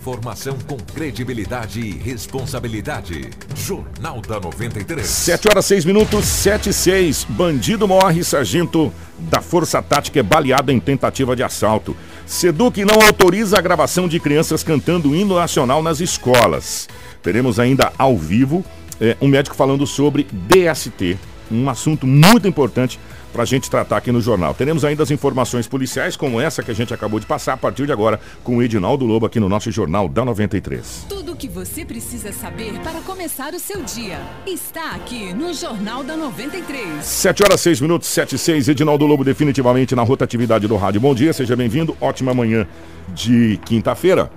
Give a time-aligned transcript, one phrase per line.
[0.00, 3.28] Formação com credibilidade e responsabilidade.
[3.54, 5.06] Jornal da 93.
[5.06, 7.26] 7 horas 6 minutos, 7 e 6.
[7.28, 11.94] Bandido morre, sargento da Força Tática é baleado em tentativa de assalto.
[12.24, 16.88] Seduc não autoriza a gravação de crianças cantando hino nacional nas escolas.
[17.22, 18.64] Teremos ainda ao vivo
[18.98, 21.18] eh, um médico falando sobre DST,
[21.52, 22.98] um assunto muito importante
[23.32, 24.54] para a gente tratar aqui no jornal.
[24.54, 27.86] Teremos ainda as informações policiais, como essa que a gente acabou de passar, a partir
[27.86, 31.06] de agora, com o Edinaldo Lobo aqui no nosso Jornal da 93.
[31.08, 36.02] Tudo o que você precisa saber para começar o seu dia está aqui no Jornal
[36.02, 37.04] da 93.
[37.04, 38.68] 7 horas 6 minutos, 7 e 6.
[38.68, 41.00] Edinaldo Lobo definitivamente na rotatividade do rádio.
[41.00, 41.96] Bom dia, seja bem-vindo.
[42.00, 42.66] Ótima manhã
[43.08, 44.30] de quinta-feira.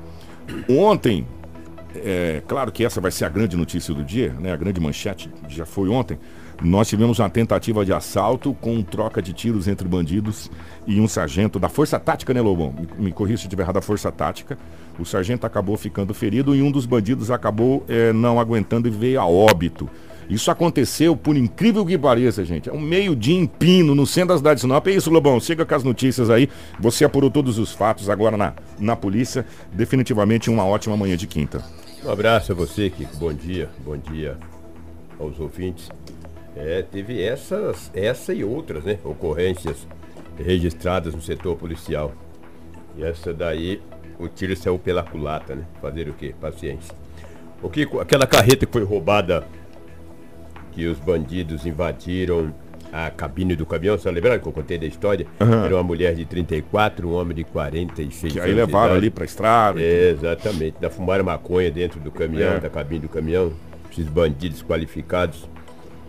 [0.69, 1.25] Ontem,
[1.95, 4.51] é claro que essa vai ser a grande notícia do dia, né?
[4.51, 6.17] A grande manchete já foi ontem.
[6.61, 10.49] Nós tivemos uma tentativa de assalto com troca de tiros entre bandidos
[10.87, 12.73] e um sargento da Força Tática, né, Lobão?
[12.73, 14.57] Me, me corrija se estiver errado, da Força Tática.
[14.99, 19.19] O sargento acabou ficando ferido e um dos bandidos acabou é, não aguentando e veio
[19.19, 19.89] a óbito.
[20.29, 22.69] Isso aconteceu, por incrível que pareça, gente.
[22.69, 24.87] É um meio-dia em Pino, no centro da cidade de Sinop.
[24.87, 25.39] É isso, Lobão.
[25.39, 26.49] Siga com as notícias aí.
[26.79, 29.45] Você apurou todos os fatos agora na, na polícia.
[29.73, 31.63] Definitivamente uma ótima manhã de quinta.
[32.05, 33.17] Um abraço a você, Kiko.
[33.17, 33.69] Bom dia.
[33.85, 34.37] Bom dia
[35.19, 35.89] aos ouvintes.
[36.55, 38.99] É, teve essas, essa e outras, né?
[39.03, 39.87] Ocorrências
[40.37, 42.13] registradas no setor policial.
[42.95, 43.81] E essa daí,
[44.19, 45.63] o tiro saiu pela culata, né?
[45.81, 46.33] Fazer o quê?
[46.39, 46.93] Paciência.
[47.61, 49.45] O que, aquela carreta que foi roubada,
[50.73, 52.53] que os bandidos invadiram
[52.91, 55.25] a cabine do caminhão, você lembra que eu contei da história?
[55.39, 55.65] Uhum.
[55.65, 59.81] Era uma mulher de 34, um homem de 46 Que aí levaram ali pra estrada.
[59.81, 60.75] É, exatamente.
[60.79, 62.59] Da fumaram maconha dentro do caminhão, é.
[62.59, 63.51] da cabine do caminhão.
[63.91, 65.47] Esses bandidos qualificados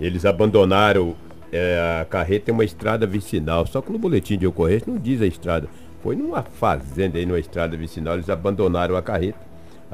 [0.00, 1.14] eles abandonaram
[1.52, 3.66] é, a carreta em uma estrada vicinal.
[3.66, 5.68] Só que no boletim de ocorrência não diz a estrada.
[6.02, 9.38] Foi numa fazenda aí, numa estrada vicinal, eles abandonaram a carreta.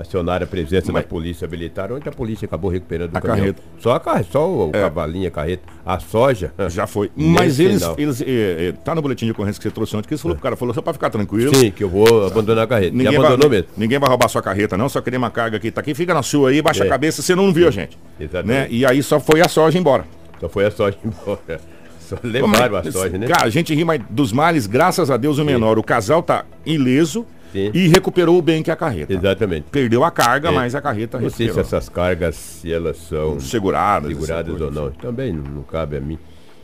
[0.01, 1.03] Acionaram a presença Mas...
[1.03, 3.63] da polícia militar, onde a polícia acabou recuperando a carreta.
[3.79, 4.81] Só a carreta, só o é.
[4.81, 5.63] cavalinho, a carreta.
[5.85, 6.55] A soja.
[6.71, 7.11] Já foi.
[7.15, 7.83] Mas eles.
[7.99, 10.39] eles é, é, tá no boletim de ocorrência que você trouxe ontem, que eles falou,
[10.39, 11.55] o cara falou só pra ficar tranquilo.
[11.55, 12.97] Sim, que eu vou abandonar a carreta.
[12.97, 13.69] Ninguém, vai, mesmo.
[13.77, 14.89] ninguém vai roubar sua carreta, não.
[14.89, 16.89] Só querer uma carga aqui, tá aqui, fica na sua aí, baixa a é.
[16.89, 17.99] cabeça, você não viu a gente.
[18.19, 18.49] Exatamente.
[18.49, 18.69] Né?
[18.71, 20.07] E aí só foi a soja embora.
[20.41, 21.61] Só foi a soja embora.
[22.01, 23.27] Só levaram a soja, né?
[23.27, 25.79] Cara, a gente ri, mas dos males, graças a Deus, o menor.
[25.79, 27.27] O casal tá ileso.
[27.53, 27.71] Sim.
[27.75, 29.13] e recuperou o bem que a carreta.
[29.13, 29.67] Exatamente.
[29.71, 30.53] Perdeu a carga, é.
[30.53, 31.55] mas a carreta não recuperou.
[31.55, 34.91] Não sei se essas cargas, se elas são seguradas, seguradas ou não.
[34.93, 36.19] Também não, não, cabe a mim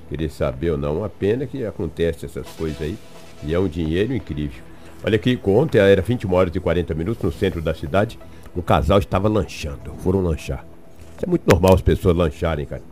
[0.09, 0.99] querer saber ou não.
[0.99, 2.97] Uma pena que acontece essas coisas aí.
[3.43, 4.63] E é um dinheiro incrível.
[5.05, 8.19] Olha aqui, ontem era 21 horas e 40 minutos no centro da cidade.
[8.57, 9.93] Um casal estava lanchando.
[10.03, 10.65] Foram lanchar.
[11.17, 12.83] Isso é muito normal as pessoas lancharem, cara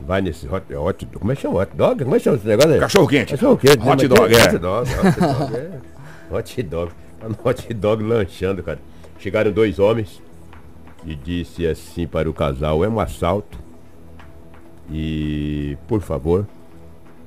[0.00, 1.60] vai nesse hot, hot como é que chama?
[1.60, 2.04] Hot dog?
[2.04, 2.80] Como é que chama esse negócio aí?
[2.80, 3.32] Cachorro quente.
[3.32, 3.78] Cachorro quente.
[3.78, 4.08] Hot né?
[4.08, 4.44] dog, é.
[4.44, 5.80] Hot dog, hot dog, é.
[6.30, 6.92] Hot dog.
[7.44, 8.78] Hot dog lanchando, cara.
[9.18, 10.22] Chegaram dois homens
[11.04, 13.58] e disse assim para o casal, é um assalto.
[14.90, 16.46] E, por favor,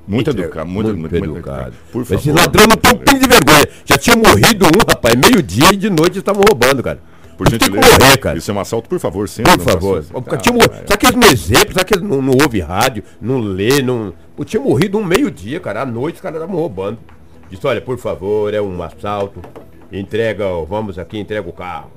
[0.06, 1.58] muito educado, muito, muito, muito, educado.
[1.58, 1.76] educado.
[1.92, 2.20] Por favor.
[2.20, 3.68] Esse ladrão não tem um pingo de vergonha.
[3.84, 5.14] Já tinha morrido um, rapaz.
[5.14, 7.00] Meio-dia e de noite estavam roubando, cara.
[7.36, 7.86] Por gentileza.
[7.88, 8.38] Morrer, cara.
[8.38, 9.52] Isso é um assalto, por favor, sempre.
[9.52, 10.04] Por favor.
[10.26, 10.64] Ah, tinha mor...
[10.64, 11.72] Será que eles não exemplo?
[11.72, 14.12] Será que eles não, não ouve rádio, não lê, não.
[14.36, 15.82] Pô, tinha morrido um meio-dia, cara.
[15.82, 16.98] À noite os caras estavam roubando.
[17.48, 19.40] Disse, olha, por favor, é um assalto.
[19.92, 21.90] Entrega, vamos aqui, entrega o carro.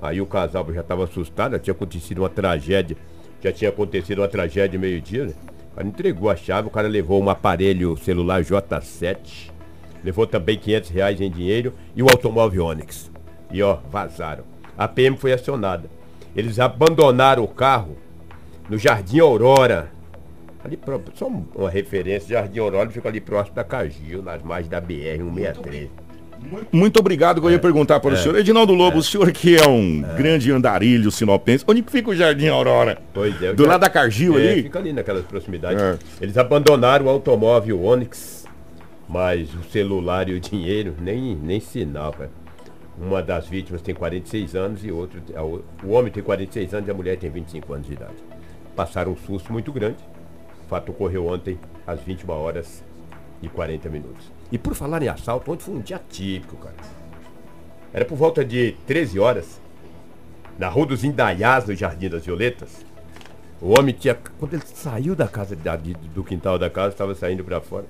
[0.00, 2.96] Aí o casal já estava assustado, já tinha acontecido uma tragédia.
[3.42, 5.34] Já tinha acontecido uma tragédia meio-dia, né?
[5.72, 9.50] O cara entregou a chave, o cara levou um aparelho celular J7,
[10.04, 13.10] levou também 500 reais em dinheiro e o automóvel Onix.
[13.50, 15.88] E ó, vazaram a PM foi acionada.
[16.34, 17.96] Eles abandonaram o carro
[18.68, 19.90] no Jardim Aurora.
[20.64, 20.78] Ali,
[21.14, 25.88] só uma referência, Jardim Aurora fica ali próximo da Cagil, nas margens da BR-163.
[26.70, 28.38] Muito obrigado, eu ia é, perguntar para é, o senhor.
[28.38, 30.14] Edinaldo Lobo, é, o senhor que é um é.
[30.16, 32.98] grande andarilho sinopense, onde fica o Jardim Aurora?
[33.12, 33.52] Pois é.
[33.52, 34.62] Do já, lado da Cargil é, ali?
[34.64, 35.82] Fica ali naquelas proximidades.
[35.82, 35.98] É.
[36.20, 38.44] Eles abandonaram o automóvel Onix,
[39.08, 42.14] mas o celular e o dinheiro, nem, nem sinal.
[42.98, 45.20] Uma das vítimas tem 46 anos e outro,
[45.82, 48.14] o homem tem 46 anos e a mulher tem 25 anos de idade.
[48.76, 49.98] Passaram um susto muito grande.
[50.64, 52.82] O fato ocorreu ontem às 21 horas
[53.42, 54.30] e 40 minutos.
[54.50, 56.76] E por falar em assalto, ontem foi um dia típico, cara.
[57.92, 59.60] Era por volta de 13 horas,
[60.58, 62.84] na rua dos Indaiás, no Jardim das Violetas.
[63.60, 64.16] O homem tinha.
[64.38, 65.56] Quando ele saiu da casa,
[66.14, 67.84] do quintal da casa, estava saindo para fora.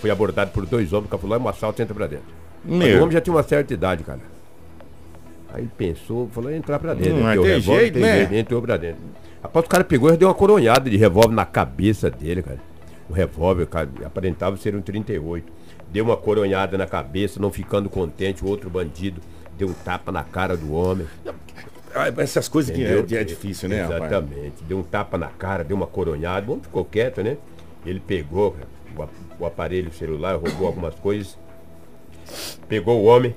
[0.00, 2.26] Foi abordado por dois homens, que falou: é um assalto, entra para dentro.
[2.64, 2.98] Meu.
[2.98, 4.20] O homem já tinha uma certa idade, cara.
[5.52, 7.22] Aí pensou, falou, entrar pra dentro.
[7.22, 8.18] Não, tem jeito, tem né?
[8.18, 9.02] Jeito, entrou pra dentro.
[9.42, 12.58] Rapaz, o cara pegou e deu uma coronhada de revólver na cabeça dele, cara.
[13.08, 13.68] O revólver,
[14.04, 15.52] aparentava ser um 38.
[15.92, 19.20] Deu uma coronhada na cabeça, não ficando contente, o outro bandido
[19.56, 21.06] deu um tapa na cara do homem.
[21.94, 24.02] Ah, Essas coisas que é, é difícil, né, rapaz?
[24.12, 24.64] Exatamente.
[24.64, 26.46] Deu um tapa na cara, deu uma coronhada.
[26.48, 27.36] O homem ficou quieto, né?
[27.86, 28.56] Ele pegou
[28.96, 31.38] o, ap- o aparelho celular, roubou algumas coisas.
[32.68, 33.34] Pegou o homem.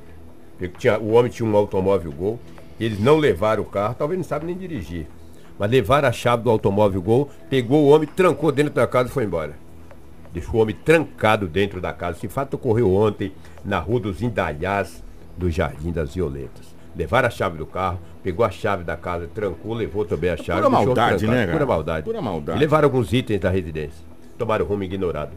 [0.79, 2.39] Tinha, o homem tinha um automóvel Gol.
[2.79, 5.05] Eles não levaram o carro, talvez não sabem nem dirigir.
[5.57, 9.11] Mas levaram a chave do automóvel Gol, pegou o homem, trancou dentro da casa e
[9.11, 9.53] foi embora.
[10.31, 12.17] Deixou o homem trancado dentro da casa.
[12.17, 13.31] Esse fato ocorreu ontem
[13.65, 15.03] na rua dos Indalhás,
[15.35, 16.75] do Jardim das Violetas.
[16.95, 20.61] Levaram a chave do carro, pegou a chave da casa, trancou, levou também a chave.
[20.61, 21.51] pura maldade, né, cara?
[21.51, 22.05] Pura maldade.
[22.05, 22.57] Pura maldade.
[22.57, 24.03] E levaram alguns itens da residência.
[24.37, 25.31] Tomaram rumo ignorado.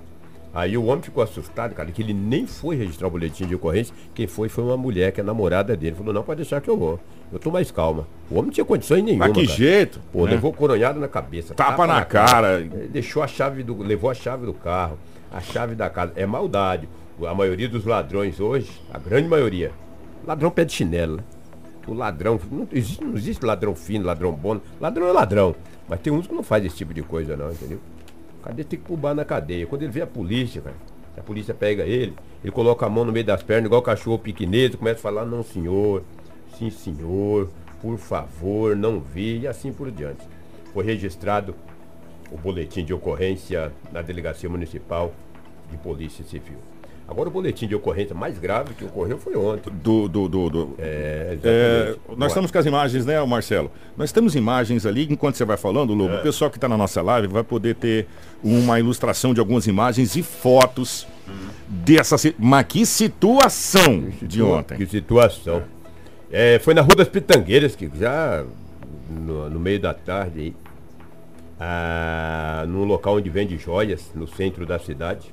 [0.52, 3.94] Aí o homem ficou assustado, cara, que ele nem foi registrar o boletim de ocorrência.
[4.14, 5.94] Quem foi foi uma mulher que é namorada dele.
[5.94, 6.98] Falou, não, pode deixar que eu vou.
[7.32, 8.06] Eu tô mais calma.
[8.28, 9.28] O homem não tinha condições nenhuma.
[9.28, 9.56] Mas que cara.
[9.56, 10.00] jeito.
[10.12, 10.32] Pô, né?
[10.32, 11.54] levou coronhado na cabeça.
[11.54, 12.60] Tapa na cara.
[12.60, 13.80] Ele Deixou a chave do.
[13.80, 14.98] Levou a chave do carro,
[15.32, 16.12] a chave da casa.
[16.16, 16.88] É maldade.
[17.24, 19.72] A maioria dos ladrões hoje, a grande maioria,
[20.26, 21.18] ladrão pé de chinelo.
[21.18, 21.22] né?
[21.86, 22.40] O ladrão.
[22.50, 24.60] Não existe, não existe ladrão fino, ladrão bom.
[24.80, 25.54] Ladrão é ladrão.
[25.88, 27.78] Mas tem uns que não faz esse tipo de coisa, não, entendeu?
[28.42, 29.66] Cadê tem que pubar na cadeia?
[29.66, 30.76] Quando ele vê a polícia, cara,
[31.16, 34.74] a polícia pega ele, ele coloca a mão no meio das pernas, igual cachorro piquinês,
[34.74, 36.02] começa a falar, não senhor,
[36.58, 37.50] sim senhor,
[37.80, 40.26] por favor, não vi, e assim por diante.
[40.72, 41.54] Foi registrado
[42.30, 45.12] o boletim de ocorrência na Delegacia Municipal
[45.70, 46.58] de Polícia Civil.
[47.10, 49.68] Agora o boletim de ocorrência mais grave que ocorreu foi ontem.
[49.82, 53.68] Do, do, do, do- É, É, nós estamos com as imagens, né, Marcelo?
[53.96, 56.20] Nós temos imagens ali, enquanto você vai falando, Lobo, É.
[56.20, 58.06] o pessoal que está na nossa live vai poder ter
[58.44, 61.04] uma ilustração de algumas imagens e fotos
[61.68, 62.16] dessa.
[62.16, 64.76] si- Mas que situação de ontem.
[64.78, 65.64] Que situação.
[66.30, 68.44] É, foi na Rua das Pitangueiras, que já
[69.10, 70.54] no, no meio da tarde aí,
[71.58, 75.32] ah, num local onde vende joias, no centro da cidade.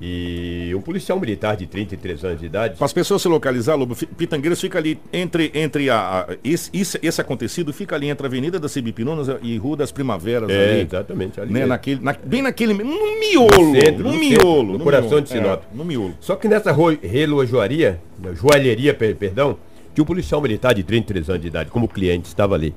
[0.00, 2.76] E um policial militar de 33 anos de idade.
[2.76, 6.26] Para as pessoas se localizar, Lobo, Pitangueiras fica ali entre, entre a.
[6.28, 9.90] a- esse, esse, esse acontecido fica ali entre a Avenida da Cibipinunas e Rua das
[9.90, 10.50] Primaveras.
[10.50, 11.40] É, ali, exatamente.
[11.40, 11.68] ali né, mesmo.
[11.68, 12.74] naquele, na- bem naquele.
[12.74, 13.72] No miolo!
[13.74, 14.30] No centro, no, no miolo!
[14.32, 15.62] centro, no coração miolo, de Sinop.
[15.62, 16.14] é, no miolo.
[16.20, 19.56] Só que nessa relojoaria, na joalheria, per- perdão,
[19.94, 22.74] tinha um policial militar de 33 anos de idade, como cliente, estava ali.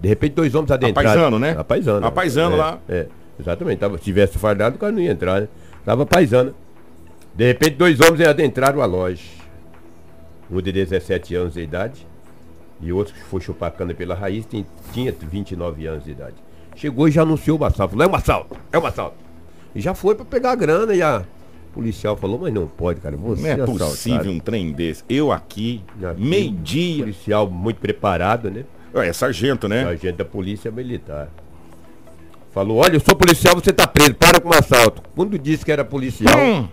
[0.00, 1.08] De repente, dois homens adentraram.
[1.10, 1.56] paisano, né?
[1.58, 2.06] A paisano.
[2.06, 2.78] A paisano é, lá.
[2.88, 3.06] É,
[3.40, 3.78] exatamente.
[3.78, 5.48] Tava, se tivesse fardado, o cara não ia entrar, né?
[5.86, 6.52] Tava paisana.
[7.32, 9.22] De repente, dois homens adentraram a loja.
[10.50, 12.06] Um de 17 anos de idade
[12.80, 16.34] e outro que foi chupar cana pela raiz tem- tinha 29 anos de idade.
[16.74, 17.92] Chegou e já anunciou o assalto.
[17.96, 19.16] Falou, é um assalto, é um assalto.
[19.74, 21.22] E já foi para pegar a grana e a
[21.72, 23.16] policial falou, mas não pode, cara.
[23.16, 25.04] Você Não é assaltado." possível um trem desse.
[25.08, 25.82] Eu aqui,
[26.16, 27.04] vi meio-dia.
[27.04, 28.64] Policial muito preparado, né?
[28.94, 29.84] É sargento, né?
[29.84, 31.28] Sargento da polícia militar.
[32.56, 35.02] Falou, olha, eu sou policial, você tá preso, para com o assalto.
[35.14, 36.66] Quando disse que era policial, Hum.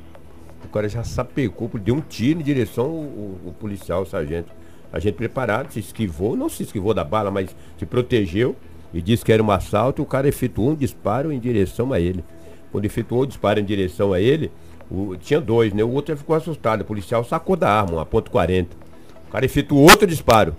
[0.63, 4.47] o cara já sapecou, deu um tiro em direção ao, ao- ao policial, o sargento.
[4.93, 8.55] A gente preparado, se esquivou, não se esquivou da bala, mas se protegeu
[8.93, 10.01] e disse que era um assalto.
[10.01, 12.23] O cara efetuou um disparo em direção a ele.
[12.71, 14.53] Quando efetuou o disparo em direção a ele,
[14.89, 15.83] o- tinha dois, né?
[15.83, 16.83] O outro já ficou assustado.
[16.83, 18.67] O policial sacou da arma, uma ponto .40.
[19.27, 20.55] O cara efetuou outro disparo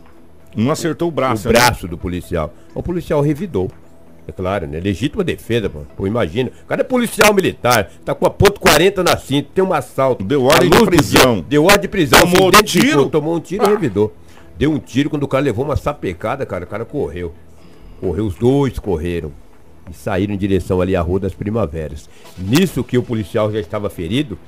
[0.55, 1.49] Não acertou o braço.
[1.49, 1.59] o né?
[1.59, 2.53] braço do policial.
[2.75, 3.71] O policial revidou.
[4.27, 4.81] É claro, né?
[4.81, 5.81] Legítima defesa, pô.
[5.97, 6.51] Pô, imagina.
[6.65, 10.25] O cara é policial militar, tá com a ponto 40 na cinta, tem um assalto.
[10.25, 11.35] Deu ordem de prisão.
[11.35, 12.21] dia, Deu ordem de prisão.
[12.21, 13.11] Tomou identificou, tiro?
[13.11, 13.69] Tomou um tiro Ah.
[13.69, 14.15] e revidou.
[14.57, 16.65] Deu um tiro quando o cara levou uma sapecada, cara.
[16.65, 17.35] O cara correu.
[18.01, 19.31] Correu, os dois correram.
[19.91, 22.09] E saíram em direção ali à Rua das Primaveras.
[22.39, 24.39] Nisso que o policial já estava ferido,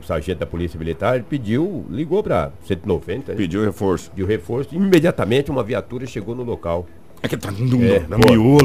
[0.00, 3.36] o sargento da Polícia Militar ele pediu, ligou para 190, né?
[3.36, 4.12] Pediu reforço.
[4.14, 4.72] de reforço.
[4.74, 6.86] Imediatamente uma viatura chegou no local.
[7.24, 8.18] É que tá no, É, na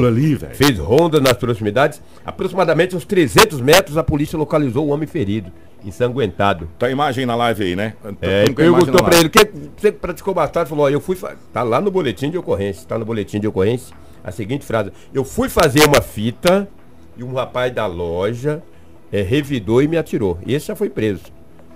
[0.06, 0.54] ali, velho.
[0.54, 2.02] Fez ronda nas proximidades.
[2.26, 5.50] Aproximadamente uns 300 metros a polícia localizou o homem ferido,
[5.82, 6.68] ensanguentado.
[6.78, 7.94] Tá a imagem na live aí, né?
[8.20, 9.18] É, e imagem perguntou na pra live.
[9.20, 9.50] ele, que
[9.80, 10.68] você praticou bastardo?
[10.68, 11.16] Falou, ó, eu fui.
[11.16, 12.86] fa- Tá lá no boletim de ocorrência.
[12.86, 16.68] Tá no boletim de ocorrência a seguinte frase: Eu fui fazer uma fita
[17.16, 18.62] e um rapaz da loja
[19.10, 20.38] é, revidou e me atirou.
[20.46, 21.22] Esse já foi preso.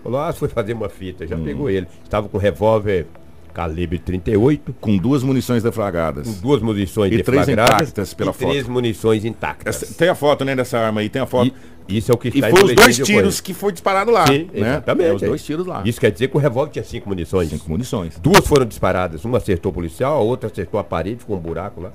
[0.03, 1.25] Falou, ah, foi fazer uma fita.
[1.25, 1.29] Hum.
[1.29, 1.87] Já pegou ele.
[2.03, 3.07] Estava com revólver
[3.55, 4.75] calibre 38.
[4.81, 6.27] Com duas munições deflagradas.
[6.27, 8.73] com duas munições E três deflagradas intactas pela e três foto.
[8.73, 9.83] munições intactas.
[9.83, 11.55] Essa- tem a foto, né, dessa arma aí, tem a foto.
[11.89, 14.11] E, isso é o que E, está em foi os dois tiros que foi disparado
[14.11, 14.27] lá.
[14.27, 14.69] Sim, né?
[14.73, 15.09] exatamente.
[15.09, 15.83] É, os dois tiros lá.
[15.85, 17.49] Isso quer dizer que o revólver tinha cinco munições.
[17.51, 18.19] Cinco munições.
[18.19, 19.25] Duas foram disparadas.
[19.25, 21.93] Uma acertou o policial, a outra acertou a parede, ficou um buraco lá.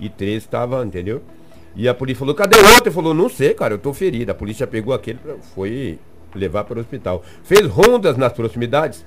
[0.00, 1.22] E três estavam, entendeu?
[1.76, 2.84] E a polícia falou, cadê o outro?
[2.86, 4.32] Ele falou, não sei, cara, eu tô ferido.
[4.32, 5.18] A polícia pegou aquele,
[5.54, 5.98] foi
[6.34, 7.22] levar para o hospital.
[7.44, 9.04] Fez rondas nas proximidades.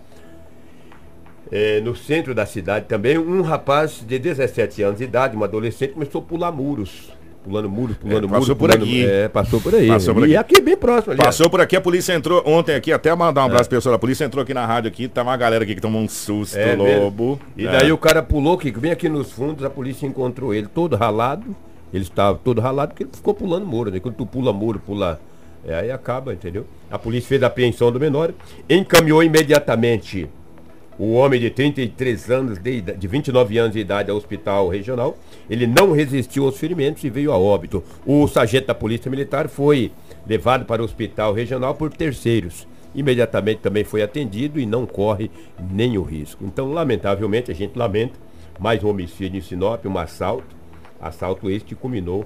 [1.51, 5.93] É, no centro da cidade também, um rapaz de 17 anos de idade, um adolescente,
[5.93, 7.11] começou a pular muros.
[7.41, 8.55] pulando muro, pulando É, passou muro.
[8.57, 9.05] por pulando- aqui.
[9.05, 9.87] É, passou por aí.
[9.87, 10.55] Passou por e aqui.
[10.55, 11.15] aqui bem próximo.
[11.15, 13.47] Passou por aqui, a polícia entrou ontem aqui, até mandar um É.
[13.47, 15.81] abraço pro pessoal da polícia, entrou aqui na rádio aqui, tá uma galera aqui que
[15.81, 17.39] tomou um susto, É lobo.
[17.57, 17.71] E É.
[17.71, 21.55] daí o cara pulou, que bem aqui nos fundos, a polícia encontrou ele todo ralado.
[21.93, 23.99] Ele estava todo ralado porque ele ficou pulando muro, né?
[24.01, 25.19] Quando tu pula muro, pula.
[25.65, 26.67] É, aí acaba, entendeu?
[26.91, 28.31] A polícia fez a apreensão do menor,
[28.69, 30.29] encaminhou imediatamente
[30.99, 35.17] o homem de 33 anos, de, de 29 anos de idade, ao hospital regional.
[35.49, 37.81] Ele não resistiu aos ferimentos e veio a óbito.
[38.05, 39.93] O sargento da Polícia Militar foi
[40.27, 42.67] levado para o hospital regional por terceiros.
[42.93, 45.31] Imediatamente também foi atendido e não corre
[45.71, 46.43] nenhum risco.
[46.43, 48.19] Então, lamentavelmente, a gente lamenta
[48.59, 50.59] mais um homicídio em Sinop, um assalto.
[50.99, 52.25] Assalto este que culminou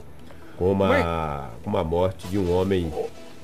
[0.58, 2.92] com uma, com uma morte de um homem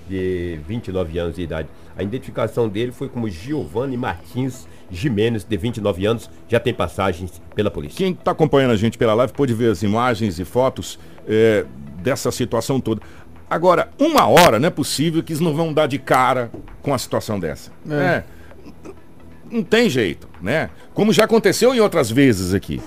[0.10, 1.70] de 29 anos de idade.
[2.00, 7.70] A identificação dele foi como Giovanni Martins Jimenez, de 29 anos, já tem passagens pela
[7.70, 7.98] polícia.
[7.98, 11.66] Quem está acompanhando a gente pela live pode ver as imagens e fotos é,
[12.02, 13.02] dessa situação toda.
[13.50, 16.50] Agora, uma hora não é possível que eles não vão dar de cara
[16.82, 17.70] com a situação dessa.
[17.92, 18.24] É.
[19.52, 20.70] Não tem jeito, né?
[20.94, 22.82] Como já aconteceu em outras vezes aqui.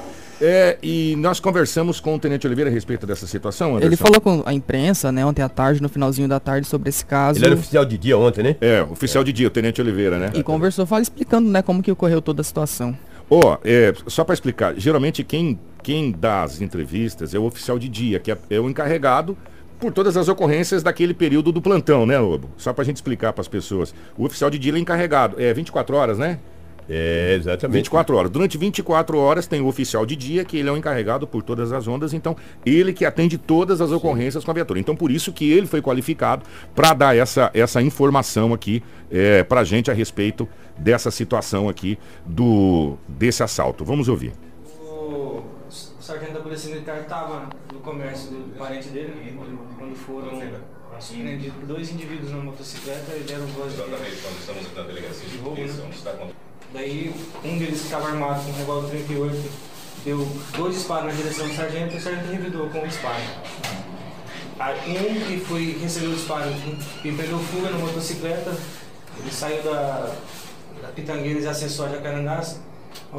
[0.44, 3.86] É, e nós conversamos com o Tenente Oliveira a respeito dessa situação, Anderson.
[3.86, 7.04] Ele falou com a imprensa, né, ontem à tarde, no finalzinho da tarde, sobre esse
[7.06, 7.38] caso.
[7.38, 8.56] Ele era oficial de dia ontem, né?
[8.60, 10.32] É, oficial de dia, o Tenente Oliveira, né?
[10.34, 12.98] E conversou, fala explicando, né, como que ocorreu toda a situação.
[13.30, 17.88] Ó, é, só para explicar, geralmente quem, quem dá as entrevistas é o oficial de
[17.88, 19.38] dia, que é, é o encarregado
[19.78, 22.50] por todas as ocorrências daquele período do plantão, né, Lobo?
[22.56, 23.94] Só pra gente explicar para as pessoas.
[24.18, 26.38] O oficial de dia ele é encarregado, é 24 horas, né?
[26.88, 27.76] É, exatamente.
[27.76, 28.30] 24 horas.
[28.30, 31.72] Durante 24 horas tem o oficial de dia, que ele é o encarregado por todas
[31.72, 34.80] as ondas, então ele que atende todas as ocorrências com a viatura.
[34.80, 39.64] Então por isso que ele foi qualificado para dar essa, essa informação aqui é, para
[39.64, 43.84] gente a respeito dessa situação aqui do desse assalto.
[43.84, 44.32] Vamos ouvir.
[44.70, 45.44] O
[46.00, 49.32] sargento da Polícia Militar estava no comércio do parente dele, né,
[49.78, 50.42] quando foram
[51.00, 55.36] surpreendidos por dois indivíduos na motocicleta e deram voz de, quando estamos na delegacia de
[55.36, 56.32] De roubo, né?
[56.72, 57.12] Daí
[57.44, 59.50] um deles que estava armado com um revólver 38
[60.04, 60.26] deu
[60.56, 63.22] dois disparos na direção do sargento e o sargento revidou com o disparo.
[64.58, 66.44] Aí, um que foi, recebeu o disparo
[67.04, 68.56] e pegou fuga na motocicleta,
[69.18, 70.14] ele saiu da,
[70.80, 72.60] da Pitangueiras e acessou a Jacarandás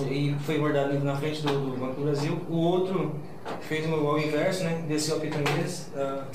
[0.10, 2.40] e foi ali na frente do, do Banco do Brasil.
[2.50, 3.16] O outro
[3.62, 4.84] fez o inverso, né?
[4.88, 6.26] Desceu a Pitangueiras, ah,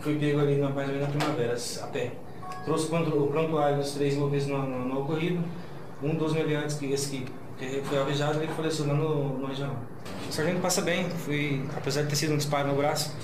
[0.00, 2.12] foi pego ali na, mais ou menos na primavera, a pé.
[2.64, 5.42] Trouxe o prontuário dos três envolvidos no, no, no ocorrido.
[6.02, 7.26] Um dos meliantes, que esse que,
[7.58, 9.76] que foi alvejado, ele faleceu lá no, no regional.
[10.28, 13.14] O sargento passa bem, foi, apesar de ter sido um disparo no braço,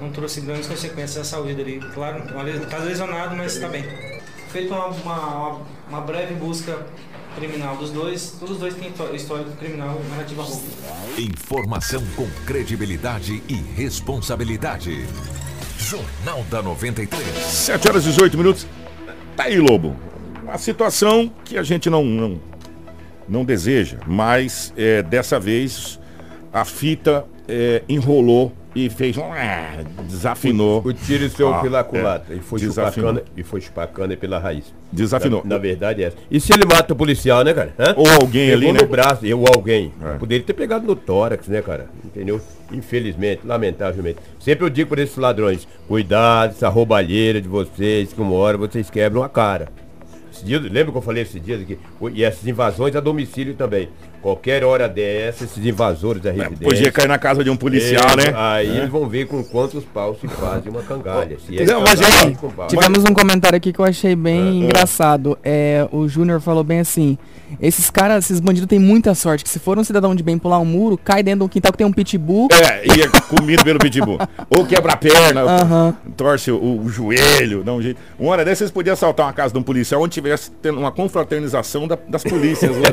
[0.00, 1.80] não trouxe grandes consequências à saúde dele.
[1.94, 2.22] Claro,
[2.62, 3.84] está lesionado, mas está bem.
[4.50, 6.86] Feito uma, uma, uma breve busca
[7.36, 10.62] criminal dos dois, todos os dois têm histó- histórico criminal relativo a roubo.
[11.16, 15.06] Informação com credibilidade e responsabilidade.
[15.78, 17.22] Jornal da 93.
[17.44, 18.66] 7 horas e 18 minutos.
[19.36, 19.96] Tá aí, Lobo.
[20.48, 22.40] Uma situação que a gente não, não,
[23.28, 26.00] não deseja, mas é, dessa vez
[26.50, 29.24] a fita é, enrolou e fez um.
[29.30, 30.80] ah, desafinou.
[30.82, 32.38] O tiro seu Ah, pela culatra é.
[32.38, 34.72] e foi chupacana e foi chupacana pela raiz.
[34.90, 35.42] Desafinou.
[35.44, 36.16] Na, na verdade é essa.
[36.30, 37.74] E se ele mata o policial, né, cara?
[37.78, 37.92] Hã?
[37.94, 38.86] Ou alguém Pegou ali, no né?
[38.86, 39.92] braço, ou alguém.
[40.02, 40.14] É.
[40.16, 41.90] Poderia ter pegado no tórax, né, cara?
[42.02, 42.40] Entendeu?
[42.72, 44.18] Infelizmente, lamentavelmente.
[44.40, 48.88] Sempre eu digo para esses ladrões, cuidado, essa roubalheira de vocês, que uma hora vocês
[48.88, 49.68] quebram a cara.
[50.38, 51.76] Esse dia, lembra que eu falei esses dias aqui?
[52.14, 53.88] E essas invasões a domicílio também.
[54.22, 56.64] Qualquer hora dessa, esses invasores da residência.
[56.64, 58.34] É, Podia cair na casa de um policial, É, né?
[58.36, 61.36] Aí eles vão ver com quantos paus se fazem uma cangalha.
[61.46, 62.66] Se é Não, mas cangalha, aí, pau.
[62.66, 65.38] Tivemos um comentário aqui que eu achei bem engraçado.
[65.42, 67.16] É, o Júnior falou bem assim:
[67.60, 70.58] esses caras, esses bandidos têm muita sorte, que se for um cidadão de bem pular
[70.58, 72.48] um muro, cai dentro do quintal que tem um pitbull.
[72.52, 74.18] É, ia comido pelo pitbull.
[74.50, 75.96] Ou quebra a perna, Aham.
[76.16, 78.00] torce o, o joelho, dá um jeito.
[78.18, 80.90] Uma hora dessas, vocês podiam assaltar uma casa de um policial onde tivesse tendo uma
[80.90, 82.88] confraternização da- das polícias lá.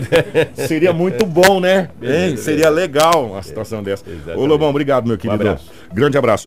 [0.67, 1.81] Seria muito bom, né?
[1.81, 1.87] Hein?
[1.99, 4.03] Beleza, Seria legal uma situação dessa.
[4.07, 4.47] Ô exatamente.
[4.47, 5.41] Lobão, obrigado, meu querido.
[5.41, 5.71] abraço.
[5.93, 6.43] Grande abraço.